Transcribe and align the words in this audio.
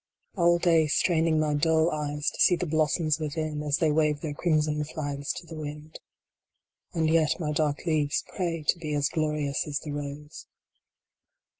All 0.35 0.57
day 0.57 0.87
straining 0.87 1.39
my 1.39 1.53
dull 1.53 1.91
eyes 1.91 2.31
to 2.31 2.39
see 2.41 2.55
the 2.55 2.65
blossoms 2.65 3.19
within, 3.19 3.61
as 3.61 3.77
they 3.77 3.91
wave 3.91 4.21
their 4.21 4.33
crimson 4.33 4.83
flags 4.83 5.31
to 5.33 5.45
the 5.45 5.53
wind. 5.59 5.99
And 6.93 7.07
yet 7.07 7.39
my 7.39 7.51
dark 7.51 7.85
leaves 7.85 8.23
pray 8.35 8.63
to 8.69 8.79
be 8.79 8.95
as 8.95 9.09
glorious 9.09 9.67
as 9.67 9.77
the 9.81 9.91
rose. 9.91 10.47